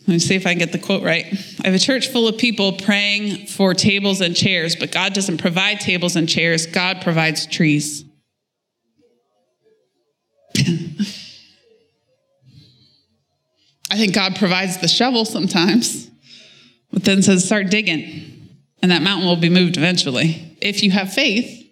[0.08, 1.26] let me see if I can get the quote right.
[1.62, 5.36] I have a church full of people praying for tables and chairs, but God doesn't
[5.36, 8.06] provide tables and chairs, God provides trees.
[13.90, 16.10] I think God provides the shovel sometimes,
[16.90, 18.48] but then says, start digging,
[18.80, 20.56] and that mountain will be moved eventually.
[20.62, 21.70] If you have faith,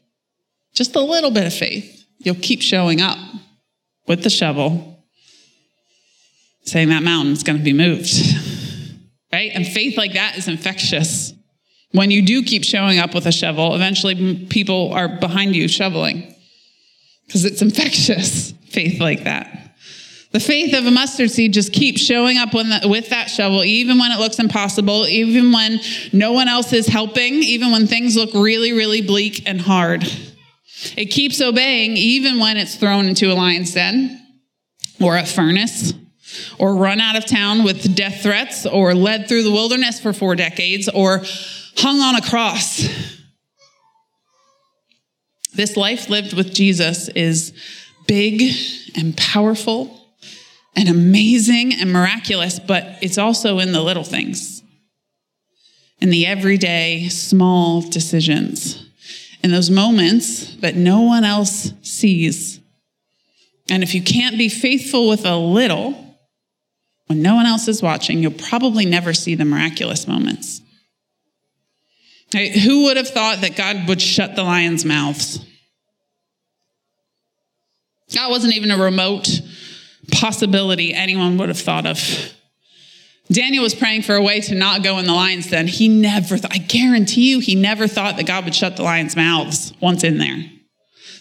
[0.74, 3.16] just a little bit of faith, you'll keep showing up
[4.06, 4.95] with the shovel
[6.66, 8.12] saying that mountain's going to be moved.
[9.32, 9.50] Right?
[9.54, 11.32] And faith like that is infectious.
[11.92, 16.34] When you do keep showing up with a shovel, eventually people are behind you shoveling
[17.26, 19.62] because it's infectious, faith like that.
[20.32, 23.98] The faith of a mustard seed just keeps showing up the, with that shovel, even
[23.98, 25.78] when it looks impossible, even when
[26.12, 30.04] no one else is helping, even when things look really, really bleak and hard.
[30.96, 34.20] It keeps obeying, even when it's thrown into a lion's den
[35.00, 35.94] or a furnace
[36.58, 40.34] or run out of town with death threats, or led through the wilderness for four
[40.34, 41.22] decades, or
[41.76, 42.88] hung on a cross.
[45.54, 47.52] This life lived with Jesus is
[48.06, 48.52] big
[48.96, 50.06] and powerful
[50.74, 54.62] and amazing and miraculous, but it's also in the little things,
[56.00, 58.86] in the everyday small decisions,
[59.42, 62.60] in those moments that no one else sees.
[63.70, 66.05] And if you can't be faithful with a little,
[67.06, 70.60] when no one else is watching, you'll probably never see the miraculous moments.
[72.34, 72.52] Right?
[72.52, 75.44] Who would have thought that God would shut the lions' mouths?
[78.10, 79.28] That wasn't even a remote
[80.12, 81.98] possibility anyone would have thought of.
[83.30, 85.66] Daniel was praying for a way to not go in the lion's den.
[85.66, 89.16] He never thought, I guarantee you, he never thought that God would shut the lions'
[89.16, 90.44] mouths once in there.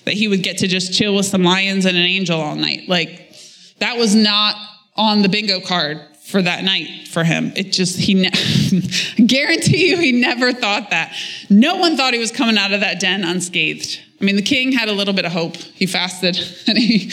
[0.05, 2.87] That he would get to just chill with some lions and an angel all night.
[2.87, 3.33] Like,
[3.79, 4.55] that was not
[4.95, 7.53] on the bingo card for that night for him.
[7.55, 8.29] It just, he, ne-
[9.27, 11.15] guarantee you, he never thought that.
[11.49, 13.99] No one thought he was coming out of that den unscathed.
[14.19, 15.55] I mean, the king had a little bit of hope.
[15.55, 17.09] He fasted and he,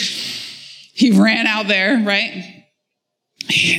[0.93, 2.65] he ran out there, right?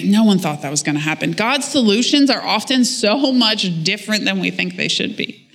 [0.04, 1.32] No one thought that was going to happen.
[1.32, 5.48] God's solutions are often so much different than we think they should be.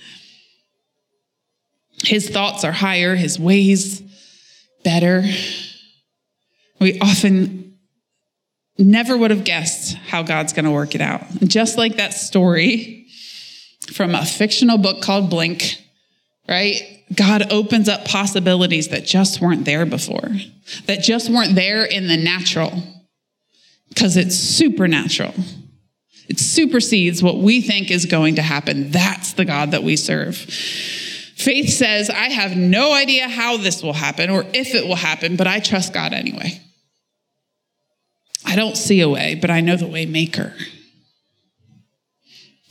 [2.02, 4.02] His thoughts are higher, his ways
[4.82, 5.22] better.
[6.80, 7.59] We often
[8.80, 11.22] never would have guessed how God's going to work it out.
[11.44, 13.06] just like that story
[13.92, 15.82] from a fictional book called Blink,
[16.48, 17.04] right?
[17.14, 20.30] God opens up possibilities that just weren't there before,
[20.86, 22.72] that just weren't there in the natural,
[23.88, 25.34] because it's supernatural.
[26.28, 28.92] It supersedes what we think is going to happen.
[28.92, 30.36] That's the God that we serve.
[30.36, 35.34] Faith says, I have no idea how this will happen or if it will happen,
[35.34, 36.60] but I trust God anyway.
[38.50, 40.52] I don't see a way, but I know the way maker.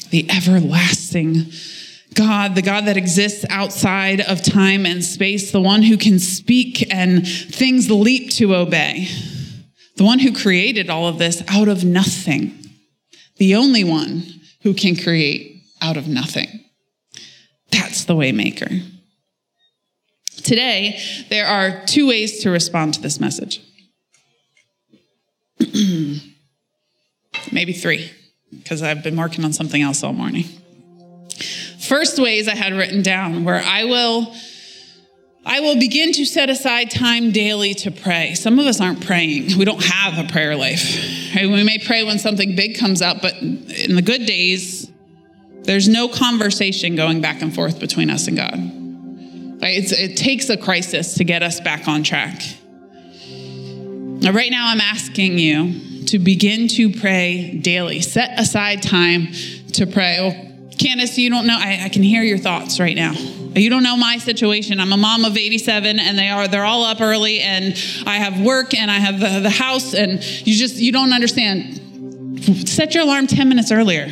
[0.10, 1.46] The everlasting
[2.16, 6.94] God, the God that exists outside of time and space, the one who can speak
[6.94, 9.08] and things leap to obey,
[9.96, 12.58] the one who created all of this out of nothing,
[13.38, 14.26] the only one
[14.64, 16.66] who can create out of nothing.
[17.72, 18.84] That's the waymaker.
[20.44, 23.62] Today, there are two ways to respond to this message.
[27.52, 28.12] Maybe three,
[28.52, 30.46] because I've been working on something else all morning.
[31.80, 34.34] First ways I had written down where I will
[35.46, 38.36] I will begin to set aside time daily to pray.
[38.36, 39.58] Some of us aren't praying.
[39.58, 41.34] We don't have a prayer life.
[41.34, 44.92] We may pray when something big comes up, but in the good days,
[45.64, 48.60] there's no conversation going back and forth between us and God.
[49.62, 52.42] It takes a crisis to get us back on track.
[54.22, 58.02] Now, right now, I'm asking you to begin to pray daily.
[58.02, 59.30] Set aside time
[59.74, 60.18] to pray.
[60.20, 61.58] Well, Candace, you don't know.
[61.58, 63.14] I, I can hear your thoughts right now.
[63.14, 64.82] You don't know my situation.
[64.82, 67.74] I'm a mom of 87 and they are they're all up early and
[68.06, 71.80] I have work and I have the, the house and you just you don't understand.
[72.68, 74.08] Set your alarm 10 minutes earlier.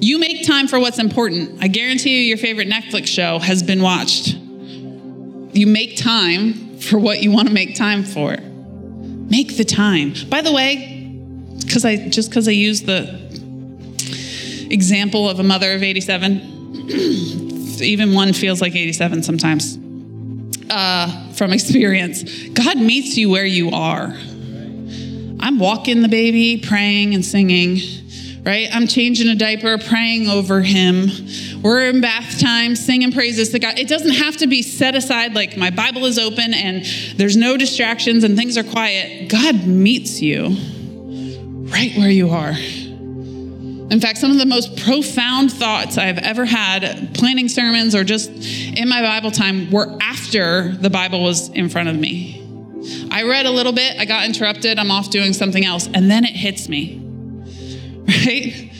[0.00, 1.62] you make time for what's important.
[1.62, 4.28] I guarantee you your favorite Netflix show has been watched.
[4.28, 8.36] You make time for what you want to make time for.
[8.36, 10.14] Make the time.
[10.28, 11.16] By the way,
[11.60, 13.28] because I just because I used the
[14.70, 16.88] example of a mother of 87,
[17.80, 19.78] even one feels like 87 sometimes.
[20.70, 24.14] Uh, from experience, God meets you where you are.
[25.40, 27.78] I'm walking the baby, praying and singing
[28.48, 28.68] right?
[28.72, 31.08] I'm changing a diaper, praying over him.
[31.62, 33.78] We're in bath time, singing praises to God.
[33.78, 36.84] It doesn't have to be set aside like my Bible is open and
[37.16, 39.28] there's no distractions and things are quiet.
[39.28, 40.56] God meets you
[41.70, 42.54] right where you are.
[43.90, 48.30] In fact, some of the most profound thoughts I've ever had planning sermons or just
[48.30, 52.36] in my Bible time were after the Bible was in front of me.
[53.10, 56.24] I read a little bit, I got interrupted, I'm off doing something else, and then
[56.24, 56.98] it hits me
[58.08, 58.70] right?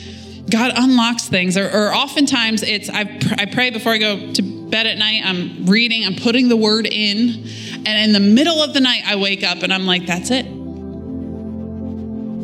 [0.49, 4.41] God unlocks things, or, or oftentimes it's I, pr- I pray before I go to
[4.41, 5.21] bed at night.
[5.23, 7.45] I'm reading, I'm putting the word in,
[7.85, 10.45] and in the middle of the night, I wake up and I'm like, that's it.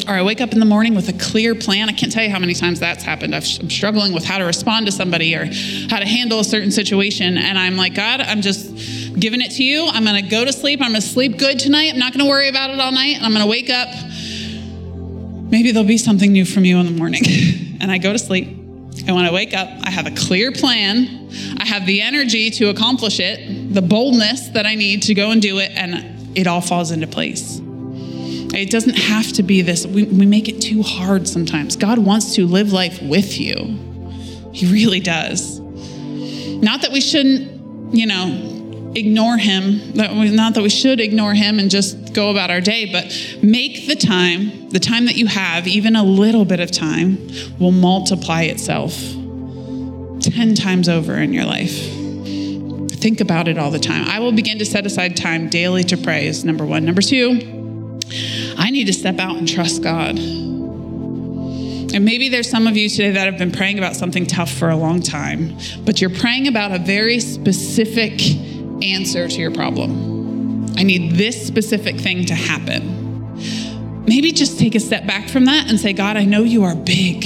[0.08, 1.89] Or I wake up in the morning with a clear plan.
[1.89, 3.34] I can't tell you how many times that's happened.
[3.34, 5.46] i am struggling with how to respond to somebody or
[5.89, 7.39] how to handle a certain situation.
[7.39, 9.88] And I'm like, God, I'm just giving it to you.
[9.88, 10.80] I'm going to go to sleep.
[10.82, 11.91] I'm going to sleep good tonight.
[11.94, 13.15] I'm not going to worry about it all night.
[13.15, 13.89] And I'm going to wake up
[15.50, 17.24] maybe there'll be something new from you in the morning.
[17.82, 18.48] and I go to sleep.
[18.48, 21.30] And when I wake up, I have a clear plan.
[21.60, 25.42] I have the energy to accomplish it, the boldness that I need to go and
[25.42, 27.60] do it, and it all falls into place.
[27.62, 31.76] It doesn't have to be this, we, we make it too hard sometimes.
[31.76, 33.78] God wants to live life with you,
[34.54, 35.60] He really does.
[35.60, 39.94] Not that we shouldn't, you know, ignore him.
[39.94, 43.06] Not that we should ignore him and just go about our day, but
[43.43, 47.28] make the time, the time that you have, even a little bit of time,
[47.60, 48.98] will multiply itself
[50.21, 51.77] 10 times over in your life.
[53.00, 54.06] Think about it all the time.
[54.08, 56.85] I will begin to set aside time daily to pray, is number one.
[56.85, 58.00] Number two,
[58.58, 60.17] I need to step out and trust God.
[60.17, 64.69] And maybe there's some of you today that have been praying about something tough for
[64.69, 68.19] a long time, but you're praying about a very specific
[68.83, 70.15] answer to your problem.
[70.78, 74.04] I need this specific thing to happen.
[74.06, 76.76] Maybe just take a step back from that and say, God, I know you are
[76.76, 77.23] big.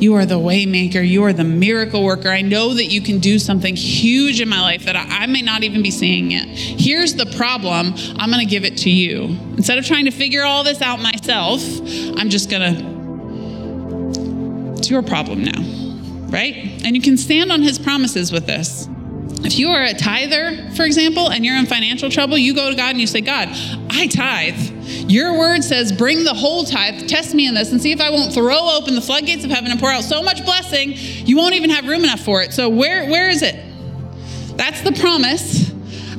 [0.00, 1.06] You are the waymaker.
[1.06, 2.28] You are the miracle worker.
[2.28, 5.42] I know that you can do something huge in my life that I, I may
[5.42, 6.46] not even be seeing yet.
[6.46, 7.94] Here's the problem.
[8.16, 9.36] I'm going to give it to you.
[9.56, 11.60] Instead of trying to figure all this out myself,
[12.16, 12.98] I'm just going to.
[14.78, 15.60] It's your problem now,
[16.28, 16.54] right?
[16.84, 18.88] And you can stand on his promises with this.
[19.44, 22.76] If you are a tither, for example, and you're in financial trouble, you go to
[22.76, 23.48] God and you say, God,
[23.90, 24.58] I tithe.
[25.08, 28.10] Your word says, Bring the whole tithe, test me in this, and see if I
[28.10, 31.54] won't throw open the floodgates of heaven and pour out so much blessing, you won't
[31.54, 32.52] even have room enough for it.
[32.52, 33.56] So, where, where is it?
[34.56, 35.72] That's the promise.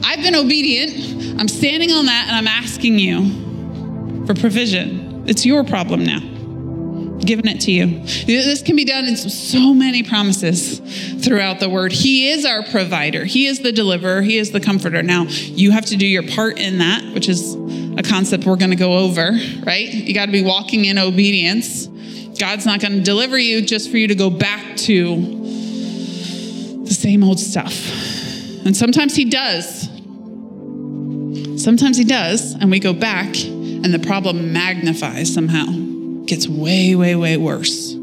[0.03, 1.39] I've been obedient.
[1.39, 5.25] I'm standing on that, and I'm asking you for provision.
[5.27, 6.38] It's your problem now
[7.25, 7.99] given it to you.
[8.25, 10.79] This can be done in so many promises
[11.23, 11.91] throughout the word.
[11.91, 15.03] He is our provider, He is the deliverer, He is the comforter.
[15.03, 17.55] Now, you have to do your part in that, which is
[17.97, 19.31] a concept we're going to go over,
[19.63, 19.93] right?
[19.93, 21.87] You got to be walking in obedience.
[22.39, 25.15] God's not going to deliver you just for you to go back to
[26.85, 27.73] the same old stuff.
[28.65, 29.89] And sometimes He does.
[31.61, 35.88] Sometimes He does, and we go back, and the problem magnifies somehow
[36.29, 37.95] gets way, way, way worse.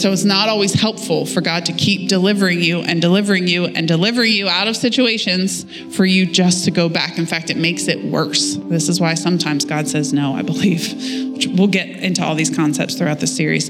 [0.00, 3.88] So it's not always helpful for God to keep delivering you and delivering you and
[3.88, 5.66] delivering you out of situations
[5.96, 7.18] for you just to go back.
[7.18, 8.54] In fact, it makes it worse.
[8.54, 11.26] This is why sometimes God says no, I believe.
[11.38, 13.68] We'll get into all these concepts throughout the series.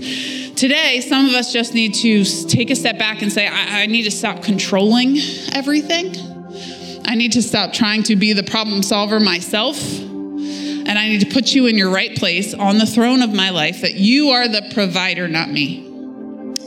[0.54, 3.86] Today, some of us just need to take a step back and say, I, I
[3.86, 5.18] need to stop controlling
[5.52, 6.14] everything.
[7.04, 9.76] I need to stop trying to be the problem solver myself
[10.88, 13.50] and I need to put you in your right place on the throne of my
[13.50, 15.84] life that you are the provider, not me.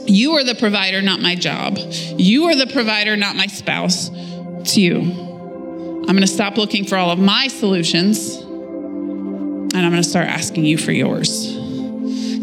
[0.06, 1.76] You are the provider, not my job.
[1.76, 4.10] You are the provider, not my spouse.
[4.12, 5.00] It's you.
[5.00, 10.28] I'm going to stop looking for all of my solutions and I'm going to start
[10.28, 11.56] asking you for yours.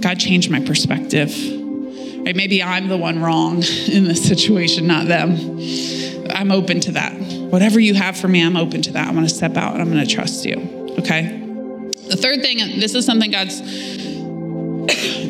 [0.02, 1.30] God, change my perspective.
[2.26, 2.36] Right?
[2.36, 3.56] Maybe I'm the one wrong
[3.88, 5.60] in this situation, not them.
[6.32, 7.14] I'm open to that.
[7.14, 9.08] Whatever you have for me, I'm open to that.
[9.08, 10.96] I'm going to step out and I'm going to trust you.
[11.00, 11.39] Okay?
[12.10, 13.62] The third thing, this is something God's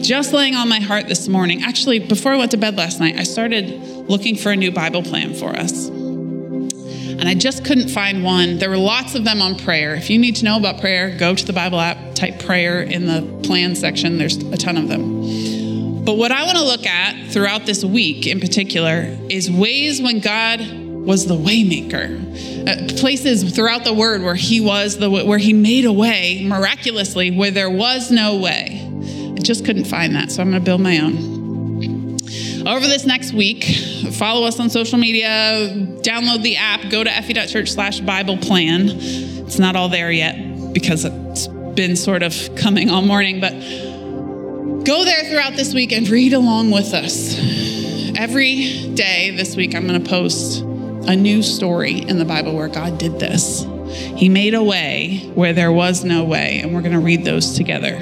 [0.08, 1.64] just laying on my heart this morning.
[1.64, 5.04] Actually, before I went to bed last night, I started looking for a new Bible
[5.04, 5.90] plan for us.
[5.90, 8.60] And I just couldn't find one.
[8.60, 9.94] There were lots of them on prayer.
[9.96, 13.06] If you need to know about prayer, go to the Bible app, type prayer in
[13.06, 14.18] the plan section.
[14.18, 16.06] There's a ton of them.
[16.06, 20.22] But what I want to look at throughout this week in particular is ways when
[20.22, 20.62] God
[21.06, 22.20] was the waymaker.
[22.68, 27.32] Uh, places throughout the word where he was the where he made a way miraculously
[27.32, 28.86] where there was no way.
[29.36, 31.40] I just couldn't find that, so I'm going to build my own.
[32.68, 33.64] Over this next week,
[34.12, 35.70] follow us on social media,
[36.02, 38.90] download the app, go to fv.church slash Bible plan.
[38.90, 43.54] It's not all there yet because it's been sort of coming all morning, but
[44.84, 47.38] go there throughout this week and read along with us.
[48.18, 50.64] Every day this week, I'm going to post
[51.10, 53.66] a new story in the Bible where God did this.
[54.16, 57.56] He made a way where there was no way, and we're going to read those
[57.56, 57.96] together.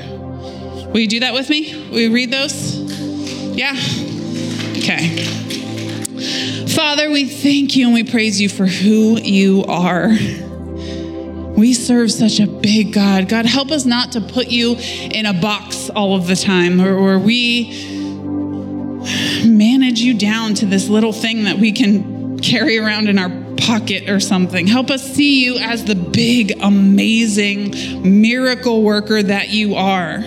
[0.91, 1.89] Will you do that with me?
[1.89, 2.75] Will you read those?
[3.55, 3.71] Yeah?
[4.77, 5.23] Okay.
[6.67, 10.09] Father, we thank you and we praise you for who you are.
[11.57, 13.29] We serve such a big God.
[13.29, 16.93] God, help us not to put you in a box all of the time or,
[16.93, 17.71] or we
[19.45, 24.09] manage you down to this little thing that we can carry around in our pocket
[24.09, 24.67] or something.
[24.67, 30.19] Help us see you as the big, amazing miracle worker that you are.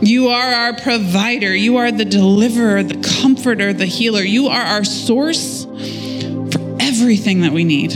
[0.00, 1.54] You are our provider.
[1.54, 4.22] You are the deliverer, the comforter, the healer.
[4.22, 7.94] You are our source for everything that we need.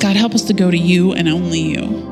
[0.00, 2.11] God, help us to go to you and only you.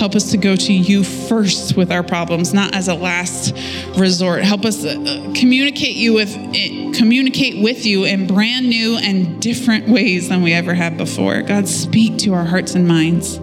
[0.00, 3.54] Help us to go to you first with our problems, not as a last
[3.98, 4.40] resort.
[4.40, 4.94] Help us uh,
[5.36, 10.54] communicate you with eh, communicate with you in brand new and different ways than we
[10.54, 11.42] ever have before.
[11.42, 13.40] God, speak to our hearts and minds.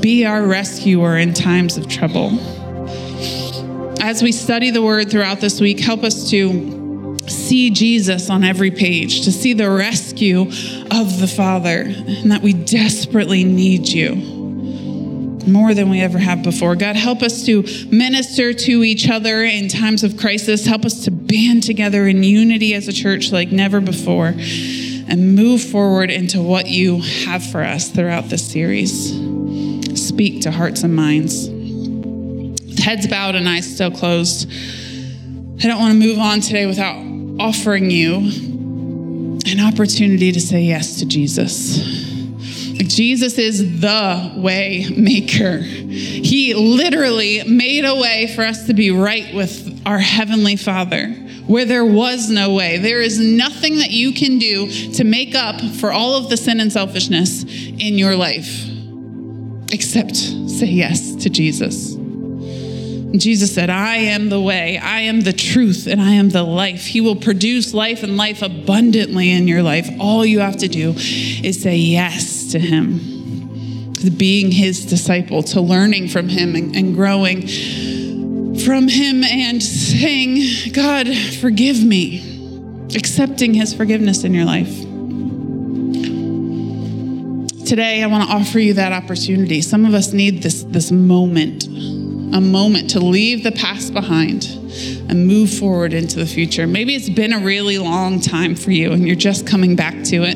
[0.00, 2.36] Be our rescuer in times of trouble.
[4.00, 8.72] As we study the word throughout this week, help us to see Jesus on every
[8.72, 10.40] page, to see the rescue
[10.90, 14.35] of the Father, and that we desperately need you
[15.46, 16.76] more than we ever have before.
[16.76, 20.66] God, help us to minister to each other in times of crisis.
[20.66, 24.34] Help us to band together in unity as a church like never before
[25.08, 29.12] and move forward into what you have for us throughout this series.
[29.94, 31.48] Speak to hearts and minds.
[31.48, 36.96] With heads bowed and eyes still closed, I don't want to move on today without
[37.40, 38.16] offering you
[39.46, 42.05] an opportunity to say yes to Jesus.
[42.78, 45.58] Jesus is the way maker.
[45.58, 51.08] He literally made a way for us to be right with our Heavenly Father
[51.46, 52.78] where there was no way.
[52.78, 56.58] There is nothing that you can do to make up for all of the sin
[56.58, 58.66] and selfishness in your life
[59.72, 61.96] except say yes to Jesus.
[63.20, 66.86] Jesus said, I am the way, I am the truth, and I am the life.
[66.86, 69.88] He will produce life and life abundantly in your life.
[70.00, 73.92] All you have to do is say yes to Him.
[74.06, 77.42] to being his disciple, to learning from him and, and growing
[78.58, 81.08] from him and saying, God,
[81.40, 84.80] forgive me, accepting his forgiveness in your life.
[87.66, 89.60] Today, I want to offer you that opportunity.
[89.60, 91.66] Some of us need this, this moment,
[92.36, 94.44] a moment to leave the past behind
[95.08, 96.66] and move forward into the future.
[96.66, 100.22] Maybe it's been a really long time for you and you're just coming back to
[100.22, 100.34] it.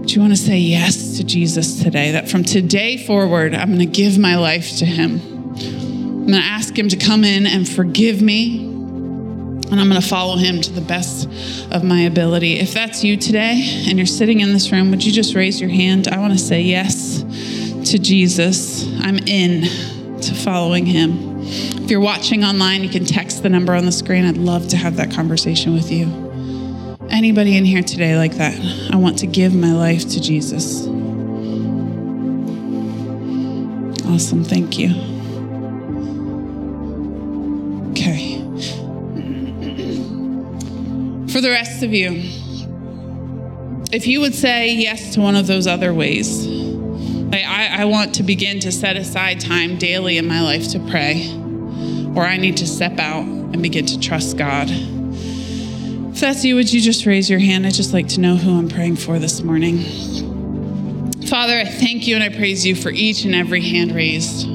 [0.00, 3.80] But you want to say yes to Jesus today, that from today forward, I'm going
[3.80, 5.20] to give my life to him.
[5.20, 8.58] I'm going to ask him to come in and forgive me.
[8.60, 11.28] And I'm going to follow him to the best
[11.72, 12.60] of my ability.
[12.60, 15.70] If that's you today and you're sitting in this room, would you just raise your
[15.70, 16.06] hand?
[16.06, 17.22] I want to say yes
[17.90, 18.86] to Jesus.
[19.00, 19.64] I'm in
[20.28, 21.40] to following him.
[21.42, 24.24] If you're watching online, you can text the number on the screen.
[24.24, 26.06] I'd love to have that conversation with you.
[27.10, 28.58] Anybody in here today like that?
[28.90, 30.86] I want to give my life to Jesus.
[34.06, 34.44] Awesome.
[34.44, 34.90] Thank you.
[37.90, 38.38] Okay.
[41.32, 42.22] For the rest of you,
[43.92, 46.63] if you would say yes to one of those other ways,
[47.34, 50.78] like I, I want to begin to set aside time daily in my life to
[50.78, 51.32] pray
[52.14, 54.68] or I need to step out and begin to trust God.
[54.70, 57.66] If that's you, would you just raise your hand?
[57.66, 59.80] I'd just like to know who I'm praying for this morning.
[61.26, 64.46] Father, I thank you and I praise you for each and every hand raised.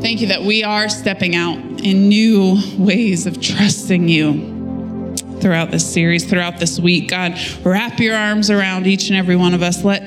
[0.00, 5.92] Thank you that we are stepping out in new ways of trusting you throughout this
[5.92, 7.08] series, throughout this week.
[7.08, 9.82] God, wrap your arms around each and every one of us.
[9.82, 10.02] Let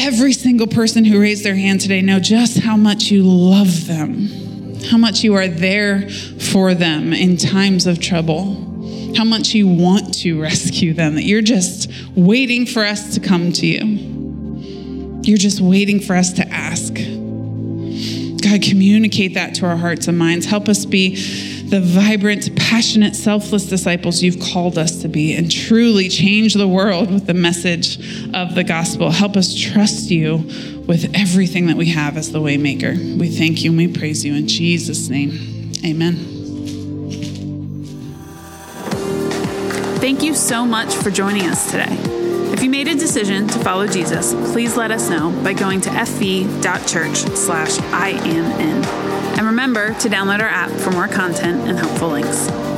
[0.00, 4.40] every single person who raised their hand today know just how much you love them
[4.88, 10.14] how much you are there for them in times of trouble, how much you want
[10.14, 15.20] to rescue them, that you're just waiting for us to come to you.
[15.22, 16.94] You're just waiting for us to ask.
[16.94, 20.46] God, communicate that to our hearts and minds.
[20.46, 21.14] Help us be
[21.70, 27.12] the vibrant, passionate, selfless disciples you've called us to be and truly change the world
[27.12, 27.96] with the message
[28.34, 29.10] of the gospel.
[29.10, 30.38] Help us trust you
[30.88, 33.18] with everything that we have as the waymaker.
[33.18, 35.72] We thank you and we praise you in Jesus name.
[35.84, 36.16] Amen.
[40.00, 41.94] Thank you so much for joining us today.
[42.52, 45.90] If you made a decision to follow Jesus, please let us know by going to
[45.90, 48.84] fv.church slash I am in.
[48.84, 49.19] And
[49.60, 52.69] remember to download our app for more content and helpful links.